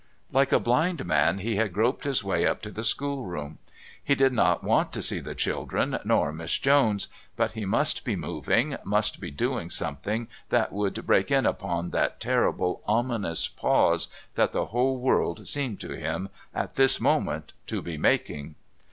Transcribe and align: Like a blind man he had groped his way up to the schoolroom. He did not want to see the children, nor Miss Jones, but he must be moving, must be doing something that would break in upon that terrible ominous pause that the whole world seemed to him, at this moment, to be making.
Like 0.31 0.51
a 0.51 0.59
blind 0.59 1.05
man 1.05 1.37
he 1.37 1.57
had 1.57 1.73
groped 1.73 2.05
his 2.05 2.23
way 2.23 2.43
up 2.47 2.63
to 2.63 2.71
the 2.71 2.83
schoolroom. 2.83 3.59
He 4.03 4.15
did 4.15 4.33
not 4.33 4.63
want 4.63 4.91
to 4.93 5.01
see 5.03 5.19
the 5.19 5.35
children, 5.35 5.99
nor 6.03 6.31
Miss 6.33 6.57
Jones, 6.57 7.07
but 7.35 7.51
he 7.51 7.65
must 7.67 8.03
be 8.03 8.15
moving, 8.15 8.77
must 8.83 9.19
be 9.19 9.29
doing 9.29 9.69
something 9.69 10.27
that 10.49 10.73
would 10.73 11.05
break 11.05 11.29
in 11.29 11.45
upon 11.45 11.91
that 11.91 12.19
terrible 12.19 12.81
ominous 12.87 13.47
pause 13.47 14.07
that 14.33 14.53
the 14.53 14.65
whole 14.73 14.97
world 14.97 15.47
seemed 15.47 15.79
to 15.81 15.91
him, 15.93 16.29
at 16.51 16.73
this 16.77 16.99
moment, 16.99 17.53
to 17.67 17.83
be 17.83 17.95
making. 17.95 18.55